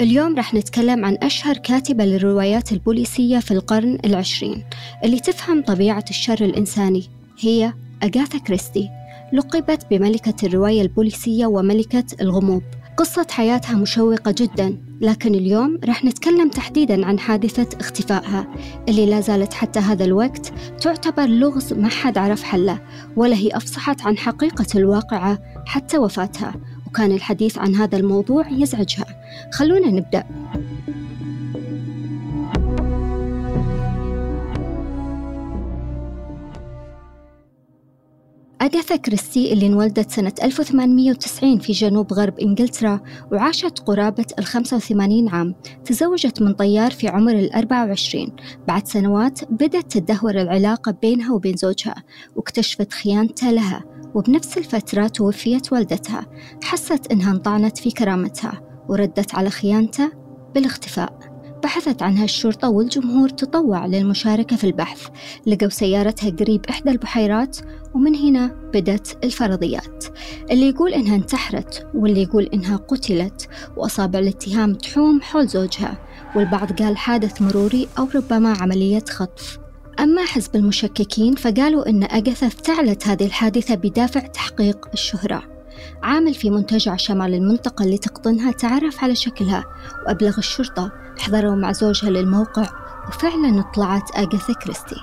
[0.00, 4.64] اليوم رح نتكلم عن أشهر كاتبة للروايات البوليسية في القرن العشرين.
[5.04, 7.08] اللي تفهم طبيعة الشر الإنساني
[7.40, 8.88] هي أغاثا كريستي.
[9.32, 12.62] لقبت بملكة الرواية البوليسية وملكة الغموض.
[12.96, 18.46] قصة حياتها مشوقة جدا لكن اليوم رح نتكلم تحديدا عن حادثة اختفائها
[18.88, 22.78] اللي لا زالت حتى هذا الوقت تعتبر لغز ما حد عرف حله
[23.16, 26.54] ولا هي أفصحت عن حقيقة الواقعة حتى وفاتها.
[26.90, 29.06] وكان الحديث عن هذا الموضوع يزعجها.
[29.52, 30.24] خلونا نبدأ.
[38.62, 43.00] أغاثا كريستي اللي انولدت سنة 1890 في جنوب غرب إنجلترا
[43.32, 45.54] وعاشت قرابة ال 85 عام.
[45.84, 48.36] تزوجت من طيار في عمر ال 24
[48.68, 51.94] بعد سنوات بدأت تدهور العلاقة بينها وبين زوجها
[52.36, 53.99] واكتشفت خيانته لها.
[54.14, 56.26] وبنفس الفترة توفيت والدتها.
[56.62, 60.12] حست إنها انطعنت في كرامتها وردت على خيانته
[60.54, 61.18] بالاختفاء.
[61.62, 65.08] بحثت عنها الشرطة والجمهور تطوع للمشاركة في البحث.
[65.46, 67.58] لقوا سيارتها قريب إحدى البحيرات
[67.94, 70.04] ومن هنا بدت الفرضيات.
[70.50, 75.98] اللي يقول إنها انتحرت واللي يقول إنها قتلت وأصابع الاتهام تحوم حول زوجها.
[76.36, 79.58] والبعض قال حادث مروري أو ربما عملية خطف.
[80.00, 85.42] أما حزب المشككين فقالوا إن أغاثا افتعلت هذه الحادثة بدافع تحقيق الشهرة.
[86.02, 89.64] عامل في منتجع شمال المنطقة اللي تقطنها تعرف على شكلها
[90.06, 92.66] وأبلغ الشرطة حضروا مع زوجها للموقع
[93.10, 94.96] وفعلا طلعت أغاثا كريستي.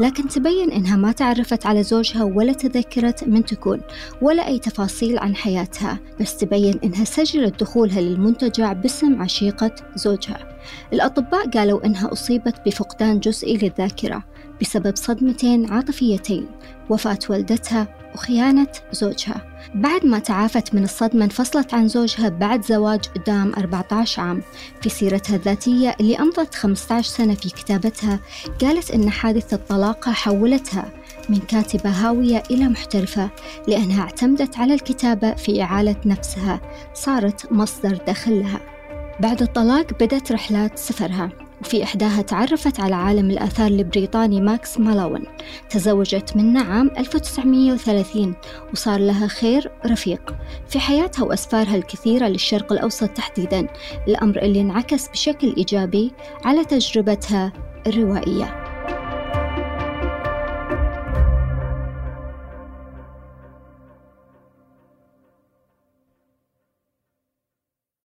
[0.00, 3.80] لكن تبين إنها ما تعرفت على زوجها ولا تذكرت من تكون
[4.22, 10.58] ولا أي تفاصيل عن حياتها بس تبين إنها سجلت دخولها للمنتجع باسم عشيقة زوجها.
[10.92, 14.24] الأطباء قالوا إنها أصيبت بفقدان جزئي للذاكرة
[14.60, 16.46] بسبب صدمتين عاطفيتين
[16.90, 19.42] وفاة والدتها وخيانة زوجها.
[19.74, 24.42] بعد ما تعافت من الصدمة انفصلت عن زوجها بعد زواج دام 14 عام.
[24.82, 28.20] في سيرتها الذاتية اللي أمضت 15 سنة في كتابتها
[28.60, 30.92] قالت إن حادثة طلاقها حولتها
[31.28, 33.30] من كاتبة هاوية إلى محترفة
[33.68, 36.60] لأنها اعتمدت على الكتابة في إعالة نفسها
[36.94, 38.60] صارت مصدر دخل لها
[39.20, 41.30] بعد الطلاق بدت رحلات سفرها.
[41.60, 45.24] وفي إحداها تعرفت على عالم الآثار البريطاني ماكس مالوان
[45.70, 48.34] تزوجت منه عام 1930
[48.72, 50.34] وصار لها خير رفيق.
[50.68, 53.66] في حياتها وأسفارها الكثيرة للشرق الأوسط تحديدا
[54.08, 56.12] الأمر اللي انعكس بشكل إيجابي
[56.44, 57.52] على تجربتها
[57.86, 58.59] الروائية.